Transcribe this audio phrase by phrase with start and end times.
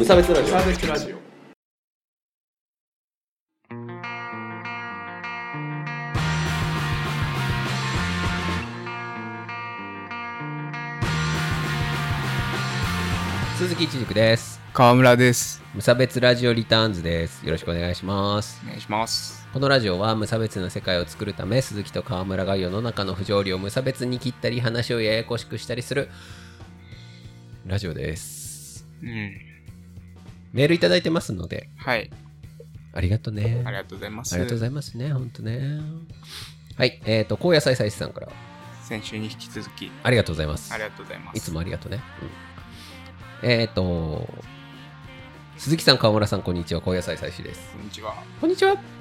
[0.00, 0.46] 無差別ラジオ。
[0.46, 1.16] サーベスラジオ。
[13.58, 14.58] 鈴木一軸です。
[14.72, 15.62] 川村です。
[15.74, 17.44] 無差別ラジオリターンズです。
[17.44, 18.58] よろしくお願いします。
[18.64, 19.46] お願いします。
[19.52, 26.08] このラジオは無差別な世界を作るため鈴木と川村が世の中の不条理を無差別に切ったり話をややこしくしたりする
[27.66, 28.86] ラジオです。
[29.02, 29.49] うん
[30.52, 32.10] メールいただいてますのではい
[32.92, 35.80] ありがとうねありがとうございますありがとうございますね、本当ね。
[36.76, 38.28] はい、えっ、と、高野菜菜師さんから、
[38.82, 40.72] 先週に引き続きありがとうございます。
[40.72, 42.00] ありがとうございますいつもありがとうね。
[43.42, 44.28] うんえっ、と、
[45.56, 47.72] 鈴木さん、川村さん、こんにちは、高野菜菜師です。
[47.72, 48.99] こんにちはこんにちは。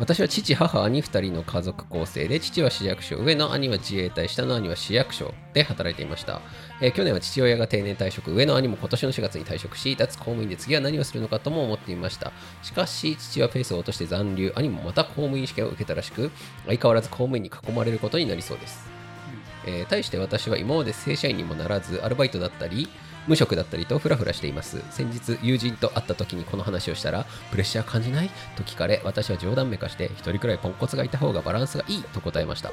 [0.00, 6.40] 私は父、母、兄2人の家族構成で、父は市役所、上の兄は自衛隊、下の兄は市役所で働いていました。
[6.80, 12.32] えー去年は父親が定年退職、上の兄も今年の4月に退職し、脱公務員で次は何をするのかとも思っていました。
[12.64, 16.32] しかし、父はペースを落として残留、兄もまた公務員試験を受けたらしく、
[16.66, 18.88] 相変わらず公務員に囲まれることになりそうです。
[19.64, 22.88] えー対して私は今まで正社員にもならず、アルバイトだったり、
[23.26, 24.82] 無職だったりとフラフラしています。
[24.90, 28.30] 先日、友人と会った時にこの話をしたら、プレッシャー感じない？
[28.56, 32.70] と聞かれ、私は冗談めかして、一人くらいポンコツがいた方がバランスがいいと答えました。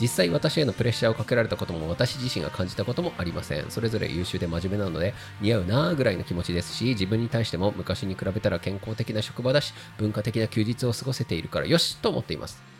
[0.00, 3.70] 実際私へのプレッシャーをかけられたことも私自身が感じたこともありません。
[3.70, 12.73] それぞれ優秀で真面目なので似合うなーぐらいの気持ちですし、自分に対しても昔に比べたら健康的な職場だし、文化的な休日を過ごせているからよしと思っています。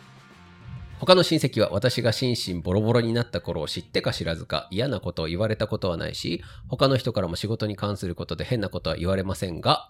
[0.99, 9.87] 他の親戚は私が心身ボロボロになった頃を知ってか知らずか嫌なことを言われたことはないし、他の人からも仕事に関することで変なことは言われませんが、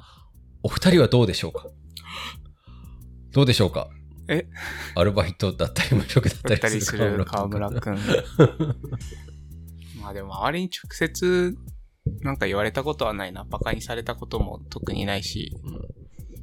[0.64, 1.68] お二人はどうでしょうか？
[3.32, 3.90] どうでしょうか？
[4.28, 4.48] え？
[4.96, 7.98] アルバイトだったり無職だったりするる川村くん。
[10.02, 11.56] まあでも周りに直接
[12.22, 13.44] なんか言われたことはないな。
[13.44, 15.56] バカにされたことも特にないし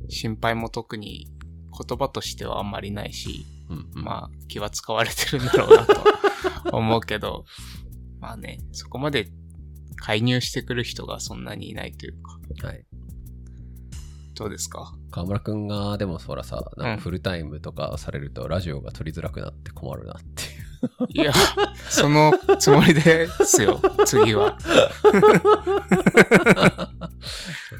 [0.09, 1.27] 心配も特に
[1.87, 3.47] 言葉としてはあんまりないし
[3.95, 7.45] まあ気は使われてるんだろうなと思うけど、
[8.21, 9.29] まあね、そこまで
[9.97, 12.85] 介入してくる人がそんなにいないというか、はい。
[14.35, 14.95] どうですか？
[15.11, 21.23] 河村くんが、でもそらさ、なんうんかフルタイムとかされると、ラジオが取りづらくなって困るなっていう。
[21.23, 21.33] いや、
[21.89, 24.57] そのつもりですよ、次は。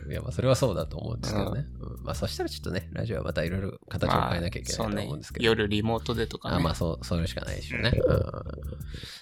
[0.09, 1.67] いや、まあ、それはそうだと思うんですけどね。
[1.81, 5.47] うんまあ、そしたらちょっとね、ラジオはまたいろいろ形を変えなきゃいけないと思うんですけど。
[5.47, 6.57] そうね、夜リモートでとかね。
[6.57, 7.93] あまあ、そう、それしかないでしょうね。
[7.95, 8.33] うん。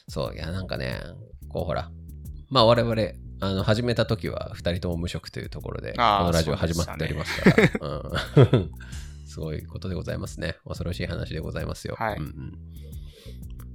[0.08, 1.00] そう、いや、なんかね、
[1.48, 1.90] こう、ほら、
[2.50, 2.94] まあ、我々、
[3.40, 8.70] あの、始めた時は、二人とも無職というところで、このラジオ始まっておりますから、うん。
[9.26, 10.56] すごいことでございますね。
[10.66, 11.94] 恐ろしい話でございますよ。
[11.96, 12.58] はいうんうん。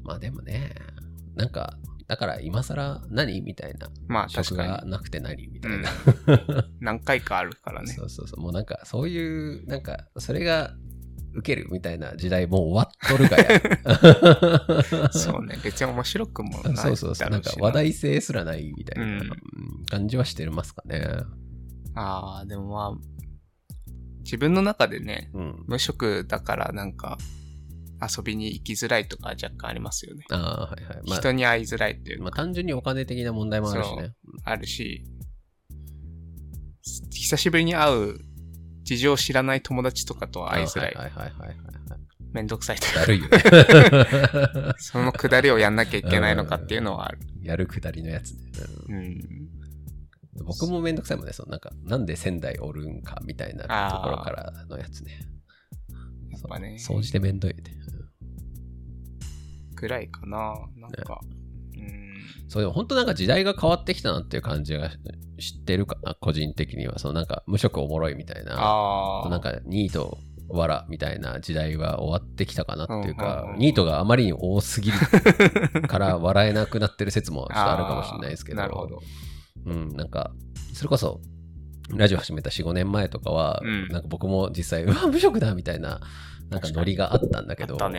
[0.03, 0.75] まあ、でもね、
[1.35, 1.77] なんか、
[2.07, 3.41] だから今更何？
[3.41, 3.89] みたいな。
[4.07, 4.69] まあ職確かに。
[4.69, 5.47] がなくて何？
[5.47, 5.89] みたいな。
[6.79, 7.93] 何回かあるからね。
[7.93, 8.41] そうそうそう。
[8.41, 10.75] もうなんか、そういう、なんか、それが
[11.33, 15.09] 受けるみたいな時代もう終わっとるかや。
[15.11, 17.29] そうね、別に面白くもないそうそうそう。
[17.29, 19.29] なんか話題性すらないみたいな、うんうん
[19.87, 21.05] 感じはしてますかね。
[21.93, 22.97] ああ、でもまあ、
[24.23, 25.63] 自分の中でね、うん。
[25.67, 27.17] 無職だからなんか、
[28.09, 30.25] 遊びに行きづらいとか若干ありますよね。
[30.29, 31.07] ああ、はいはい。
[31.07, 34.13] まあ、人に会いづらいっていうのまあ、単純にお金的な問題もあるしね。
[34.43, 35.05] あるし、
[37.11, 38.19] 久しぶりに会う
[38.83, 40.93] 事情を知らない友達とかとは会いづらい。
[40.93, 41.57] はいはいはいはいはい。
[42.31, 44.73] めんどくさいとかだるいよね。
[44.77, 47.19] そのくだりをやんなきゃいけないのかっていうのはある。
[47.41, 48.51] やるくだりのやつね。
[48.89, 50.43] うんうん。
[50.43, 51.33] 僕もめんどくさいもんね。
[51.33, 55.21] そのなんか、なんで仙台おるんかみたいなところからのやつね。
[56.31, 57.63] やっぱね、掃除でめんどいね。
[59.75, 60.55] くらいかな。
[60.77, 61.19] なんか、
[61.75, 62.15] うん。
[62.47, 64.89] そうでも本当なんか時代が変わってきたなっていう感じが
[65.39, 66.99] 知ってるかな、個人的には。
[66.99, 68.55] そのなんか無職おもろいみたいな。
[69.29, 79.01] なんかニート、わらみたいな時代は終わってきたかなっていうかう、んニートがあまりに多すぎるから 笑えなくなってる説もちょっとあるかもしれないですけど、なるほど。
[79.65, 80.31] うん、なんか、
[80.73, 81.19] それこそ、
[81.89, 86.01] ラジオ始めた4、5年前とかは、うんなんか僕も実際、うわ、無職だみたいな、
[86.49, 87.89] なんかノリがあったんだけど、な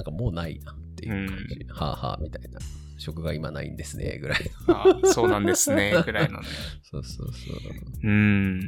[0.00, 2.60] んかもうないなっていう感じ、はあはあみたいな、
[2.98, 4.76] 職が今ないんですね、ぐらいの。
[4.80, 6.46] あーそうなんですね、 くらいのね。
[6.82, 7.56] そうそうそう。
[8.02, 8.60] うーん。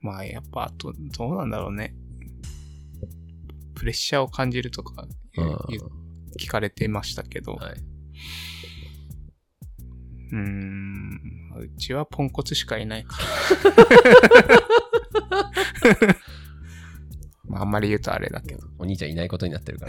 [0.00, 1.94] まあ、やっぱ、あと、どうなんだろうね。
[3.74, 5.06] プレッシャーを感じるとか、
[6.38, 7.74] 聞かれてましたけど、はい。
[10.30, 11.20] うーん、
[11.56, 13.16] うちはポンコツしかいないか
[15.96, 16.17] ら。
[17.68, 18.66] んまり言うとあれだけど。
[18.78, 19.86] お兄ちゃんいないことになってるか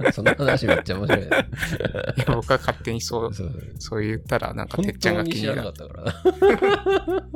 [0.00, 0.12] ら。
[0.12, 1.26] その話めっちゃ面白いね。
[2.16, 3.30] いや、僕は勝手にそう、
[3.78, 5.56] そう言ったら、なんか、本てっちゃんが気になる。
[5.56, 6.04] なかったから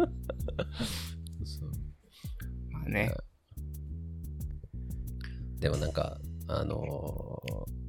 [2.70, 3.14] まあね。
[5.60, 6.18] でもなんか、
[6.48, 7.86] あのー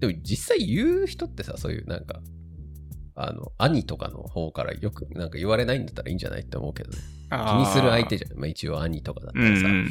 [0.00, 2.20] でも実際言う人ってさ、そういうなんか、
[3.16, 6.98] あの、兄とかの方からよくなんか言われないんだったらいいんじゃないって思うけどね。
[7.30, 8.38] 気にする相手じゃん。
[8.38, 9.88] まあ一応兄とかだったらさ、うんうん。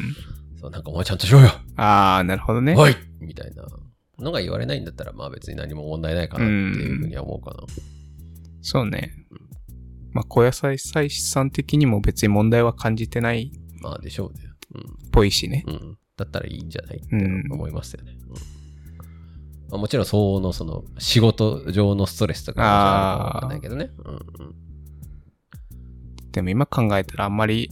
[0.60, 2.75] そうなんかお前ちゃんとしろよああ、なるほどね。
[2.78, 3.66] おいみたいな
[4.20, 7.64] のが言われないんだったら、まあ別に何も問題ないかなっていうふうには思うかな。
[8.62, 9.14] そうね。
[10.12, 14.44] まあ、小野菜菜師さん的にも別に問題は感じてないっまあでしょうね。
[15.12, 15.64] ぽいしね。
[15.68, 15.74] うん。
[15.74, 15.98] うん。
[16.16, 18.16] だったらいいんじゃないってうん思いますよね。
[18.28, 18.62] うん
[19.74, 23.90] まあ、もちろん相応のその仕事上のストレスとかもあるかもわかんないけどね。
[24.06, 24.20] うんうん
[26.31, 27.70] でも今考えたらあんまり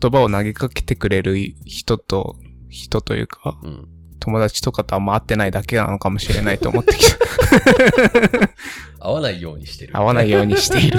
[0.00, 2.36] 言葉を投げかけてくれる人と、
[2.68, 3.88] 人というか、うん。
[4.20, 7.18] 友達とかとあんま会ってないだけなのかもしれないと思ってきた。
[9.00, 9.92] 合わないようにしてる。
[9.92, 10.98] 会わないようにしている。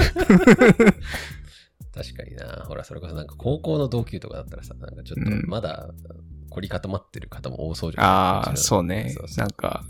[1.94, 2.64] 確かにな。
[2.68, 5.88] ほら、それこそなんか高校の同級とかだったらさ、なんかちょっとうんまだ
[6.50, 8.04] 凝り固まってる方も多そうじゃん。
[8.04, 9.28] ああ、そうねそう。
[9.28, 9.84] そうなんか、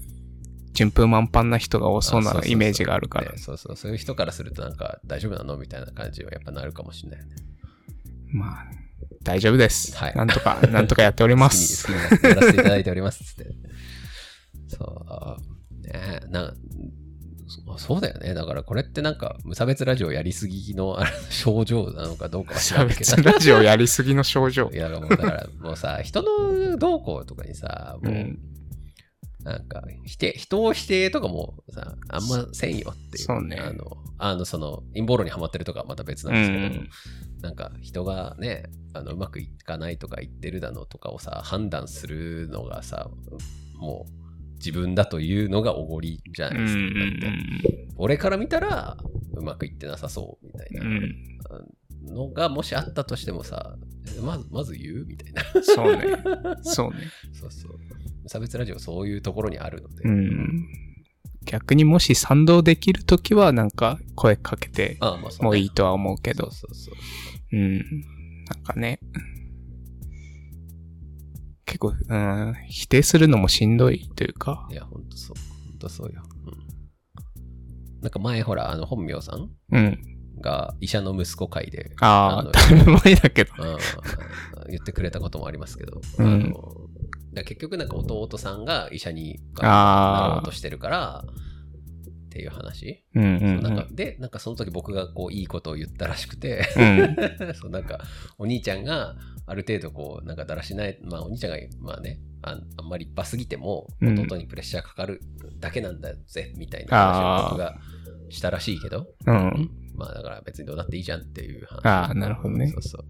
[0.73, 3.39] 順風満帆な人が多そうなイメージがあるからね。
[3.39, 5.57] そうそう、そういう人からするとなんか大丈夫なの？
[5.57, 7.37] みたいな感じはやっぱなるかもしれないよね。
[8.33, 8.67] まあ、
[9.25, 9.97] 大丈夫です。
[9.97, 11.87] はいなんとか、なんとかやっております。
[11.89, 13.25] 好きに、好きにやらせていただいております。
[13.25, 13.51] つって。
[14.69, 15.39] そ
[15.77, 15.87] う。
[15.87, 16.55] ねえな
[17.51, 18.33] そそうだよね。
[18.35, 20.99] だからこれってなんか無差別ラジオやりすぎの
[21.31, 23.17] 症状なのかどうかは知ら差んけど。
[23.17, 24.77] 別ラジオやりすぎの症状い。
[24.77, 28.39] や、もうだからもうさ、人の動向とかにさ、もう、うん
[29.43, 33.25] なんか、否定、人を否定とかもさ、あんませんよっていう。
[33.25, 36.87] そうねあの、あの、その、陰謀論にはまってるとかはまた別なんですけど、
[37.41, 43.11] なんか人がね、あのうまくいかないとか言ってるだのとかをさ、判断するのがさ、
[43.77, 44.20] もう
[44.65, 46.81] 自分だというのがおごりじゃないですか。
[47.97, 48.97] 俺から見たら
[49.35, 51.31] うまくいってなさそうみたいうん
[52.05, 53.77] なのがもしあったとしてもさ、
[54.23, 55.43] まずまず言うみたいな。
[55.63, 56.03] そうね。
[56.63, 57.01] そうね。
[57.33, 57.73] そうそう。
[58.23, 60.05] 無差別ラジオそういうところにあるので。
[60.05, 60.69] うん。
[61.45, 64.99] 逆にもし賛同できるときは、なんか声かけて
[65.41, 67.01] もういいとは思うけど、そうそうそ
[67.53, 67.57] う。
[67.57, 67.79] うん。
[67.79, 69.01] なんかね、
[71.71, 75.69] 結構、うん、否定するのもしんどいというかい、や、ほんとそう。
[75.69, 76.23] ほんとそうよ。
[76.47, 78.03] うん。
[78.03, 79.99] なんか前ほら、あの本名さんうん。
[80.41, 83.53] が医者の息子会で、ああ、のだいぶ前だけど。
[83.59, 83.79] うん
[84.69, 86.81] 言ってくれたこともありますけど、うんあの
[87.45, 91.25] 結局なんか弟さんが医者になろうと、してるから
[92.31, 93.63] っていう話、うんうん、うん。
[93.63, 97.17] なんかでなんかその時僕がこういいことを言ったらしくてうん。
[97.55, 97.99] そうなんか
[98.39, 99.17] お兄ちゃんが
[99.47, 105.21] ある程度こうなんかだらしないまあお兄ちゃんがまあねあんあんまり立派すぎてもうん弟にプレッシャーかかる
[105.59, 107.77] だけなんだぜみたいな話を僕が
[108.29, 109.71] したらしいけどうん。
[109.97, 112.79] まあだから別にどうだっていいじゃんっていう話ああ、なるほどねそ。
[112.79, 113.05] うそう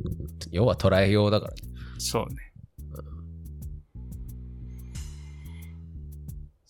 [0.51, 1.59] 要は捉えようだからね
[1.99, 2.50] そうね。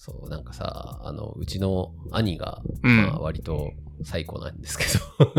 [0.02, 2.96] そう、なんかさ、あの、うちの兄が、うん。
[2.96, 3.70] まあ、割と
[4.02, 4.86] 最高なんですけ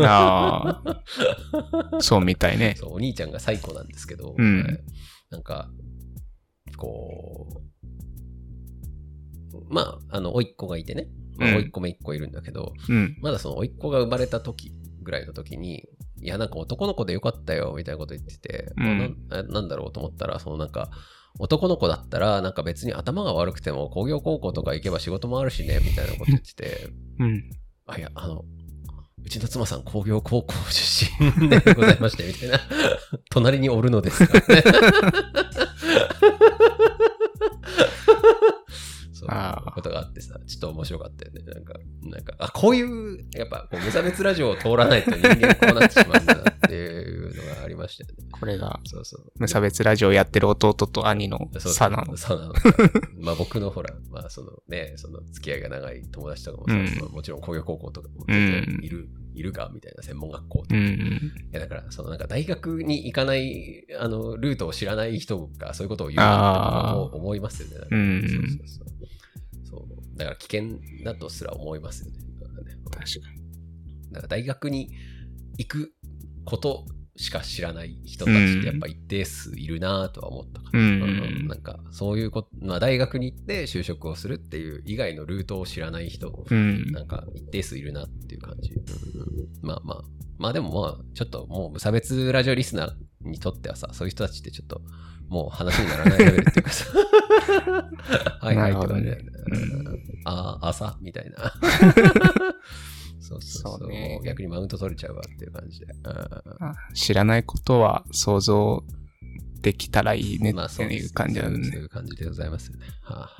[0.04, 2.74] ああ、そうみたいね。
[2.78, 2.86] ど、。
[2.86, 4.62] そう、お兄ちゃんが最高なんですけど、うん。
[4.62, 4.78] はい
[5.30, 5.68] なんか、
[6.76, 7.62] こ
[9.52, 13.16] う、まあ、あの、甥っ子がいてね、まあ、うん甥っ子め一個いるんだけど、うん。
[13.20, 15.88] まだその甥っ子が生まれた時ぐらいの時に、
[16.20, 19.26] いや、なんか男の子でよかったよ、みたいなこと言ってて、うん。
[19.28, 20.90] ななんだろうと思ったら、そのなんか、
[21.38, 27.50] 男の子だったら、なんか別に頭が悪くても工業高校とか行けば仕事もあるしね、みたいなこと言ってて、うん。
[27.86, 28.44] あ、いや、あの、
[29.24, 31.06] うちの妻さん工業高校出
[31.38, 32.60] 身 でございまして、みたいな。
[33.30, 34.62] 隣におるのですからね。
[39.12, 41.42] そうあーことがあってさ、ちょっと面白かったよね。
[41.44, 46.91] なんか、なんか、あ、こういう、やっぱ、こう無差別ラジオを通らないと人間こうなってしまうんだなっていう
[47.34, 48.28] のがありましたよね。
[48.30, 49.32] これが、そうそう。
[49.38, 52.16] 無差別ラジオやってる弟と兄の差なの。
[52.16, 52.54] そうなの。
[53.20, 60.74] まあ僕のほら、まあそのね、その付き合いが長い友達とかもさ、うんまあもちろん工業高校とかも全然いる、いるかみたいな専門学校とか。
[60.76, 61.32] いうん。
[61.52, 67.74] やだから、そのなんか大学に行かない、あの、ルートを知らない人がそういうことを言うなって思う思いますよね。
[67.74, 68.86] だからうんそうそうそう。
[69.64, 70.18] そう。
[70.18, 72.18] だから危険だとすら思いますよね。
[72.18, 73.42] ね確かに。
[74.12, 74.90] だから大学に
[75.58, 75.92] 行く
[76.44, 80.80] ことしか知らない人たちってやっぱ一定数いるなとは思ったかな。
[80.80, 86.90] うんうんなんかそういうこと、まあ、大学に行って就職をするっていう以外のルートを知らない人、うん。
[86.92, 88.72] なんか一定数いるなっていう感じ。
[88.72, 88.82] うん
[89.60, 90.02] まあまあ、
[90.38, 94.80] まあでもまあ、ちょっともう無差別ラジオリスナーにとってはさ、そういう人たちってちょっと、
[95.28, 96.86] もう話にならないレベルっていうかさ、
[98.40, 99.32] はいはいって感じだよね
[100.24, 101.52] ああ、朝みたいな。
[103.32, 105.86] そうそうそうね逆にマウント取れちゃうわっていう感じで。
[105.86, 105.92] うん
[106.64, 108.82] あ知らないことは想像
[109.60, 111.64] できたらいいねまあっていう感じだよね。
[111.64, 112.86] そういう感じでございますよね。
[113.02, 113.30] はあ、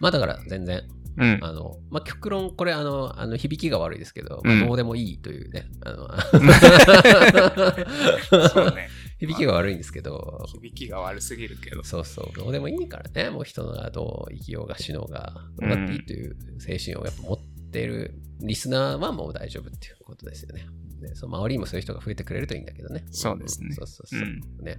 [0.00, 0.82] まあだから全然、
[1.18, 1.38] うん。
[1.42, 5.66] あの、まあ極論これあの、あの響きが悪いですけど、まあうんどうでもいいというね。
[5.84, 6.08] あの
[8.48, 8.88] そうね。
[9.18, 11.84] 響きが悪いんですけど、響きが悪すぎるけど。
[11.84, 17.38] そうそう、どうでもいいからね、もう人がどう生きようが死のうが、どうだっていいという精神をやっぱ持っ
[17.72, 20.66] ているリスナーはもう大丈夫っていうことですよね。
[21.00, 23.04] ねその周りにもそういう人が増えてくれるといいんだけどね。
[23.10, 24.20] そうですねそうそうそう。
[24.20, 24.78] うんね。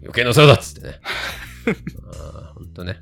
[0.00, 1.00] 余計なそうだっつってね。
[2.22, 2.96] ああ、ほんとね。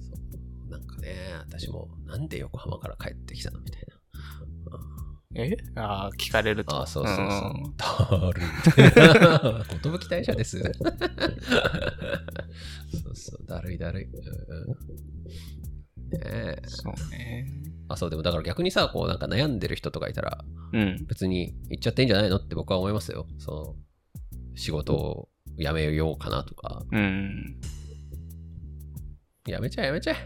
[0.00, 0.12] そ
[0.66, 3.93] うなんかね、私もなんで横浜から帰ってきたのみたいな。
[5.34, 5.56] え？
[5.76, 6.76] ああ、聞かれると。
[6.76, 7.26] ああ、そうそうそう。
[7.26, 8.44] んだるい。
[9.66, 10.60] こと大社です。
[10.60, 10.64] そ
[13.10, 14.04] うそう、だるいだるい。
[14.04, 14.10] うん
[16.10, 16.62] ねえ。
[16.66, 17.46] そうね。
[17.88, 21.04] あ、そう、でもだから逆にさ、こうなんか悩んでる人とかいたら、うん。
[21.06, 23.26] 別に行っちゃっていいんじゃないのって僕は思いますよ。
[23.38, 23.74] その、
[24.54, 26.84] 仕事を辞めようかなとか。
[26.92, 27.60] うん。
[29.46, 30.16] やめちゃえやめちゃえ。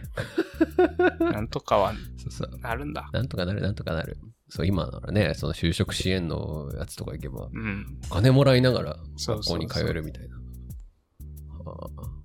[1.25, 2.59] なんとかはそうそう。
[2.61, 3.09] なるんだ。
[3.13, 4.17] なんとかなる、なんとかなる。
[4.49, 7.99] そう、今ならね、その就職支援のやつとか行けば、うん。
[8.11, 10.37] お金もらいながら学校に通えるみたいな。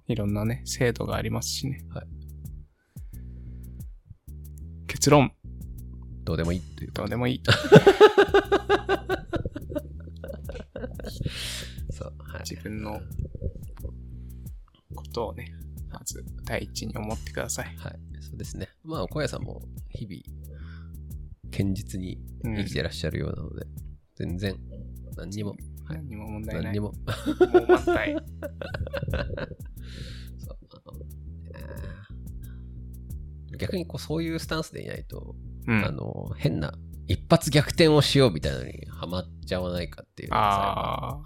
[0.08, 1.86] いろんなね、制度がありますしね。
[1.94, 2.08] はい
[5.04, 5.34] 結論、
[6.24, 7.02] どうでもいいというか。
[7.02, 7.42] どうでもいい。
[11.92, 12.14] そう。
[12.20, 12.40] はい。
[12.50, 13.02] 自分の
[14.96, 15.52] ことをね、
[15.92, 17.76] まず第一に思ってください。
[17.76, 18.00] はい。
[18.22, 18.70] そうですね。
[18.84, 20.22] まあ、小屋さんも日々、
[21.56, 23.66] 堅実にうん生きてらっしゃるようなので、
[24.16, 24.56] 全然、
[25.16, 25.56] 何にも、
[25.88, 26.64] 何にも問題ない。
[26.66, 26.92] 何にも。
[26.92, 26.94] も
[27.60, 28.16] う満体。
[30.40, 31.00] そうあの
[31.46, 35.36] えー逆にこうそういうスタンスでいないと、
[35.68, 35.86] うん。
[35.86, 36.74] あの、変な、
[37.08, 41.18] 一発逆転をしようみたいなのにハマっちゃわないかっていうのがああ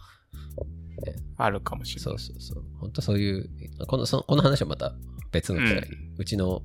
[1.05, 1.15] ね。
[1.38, 2.17] あるかもしれそない。
[2.17, 2.63] うそうそう。
[2.79, 3.50] 本当そういう、
[3.88, 4.93] このそのこの話はまた
[5.31, 6.63] 別の機会に、うちの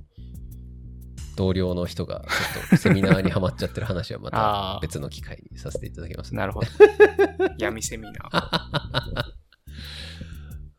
[1.37, 6.67] 同僚の人がちょっとセミナーにハマっちゃってる話はまた別の機会にさせていただきます、なるほど。
[7.59, 9.25] 闇セミナー。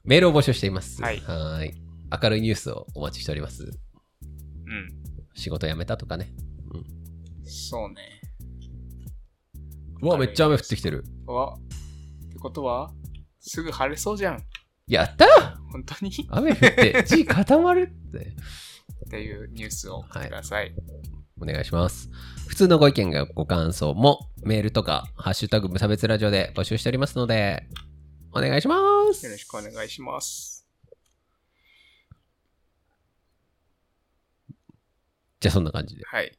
[0.03, 1.01] メールを募集しています。
[1.01, 1.73] はいーい
[2.21, 3.63] 明るいニュースをお待ちしております。
[3.63, 4.89] うん。
[5.33, 6.31] 仕事辞めたとかね。
[7.45, 8.21] そうね。
[10.01, 11.05] うわ、めっちゃ雨降ってきてる。
[11.25, 11.57] わ、
[12.27, 12.93] ってことは、
[13.39, 14.43] すぐ晴れそうじゃん。
[14.87, 15.25] やった
[15.71, 16.11] 本当に？
[16.11, 18.35] っ雨降って地固まるって。
[19.13, 20.73] ていうニュースを送ってください。
[21.39, 22.09] お願いします。
[22.47, 27.67] 普通のご意見がご感想もメールとか、ハッシュタグ無差別ラジオで募集しておりますので、
[28.31, 28.75] お願いしま
[29.13, 29.25] す。
[29.25, 30.67] よろしくお願いします。
[35.39, 36.03] じゃあそんな感じで。
[36.05, 36.31] はい。